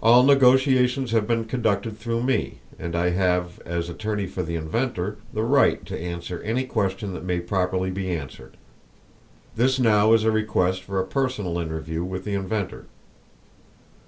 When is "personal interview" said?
11.08-12.04